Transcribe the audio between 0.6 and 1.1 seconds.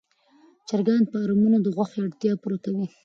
چرګانو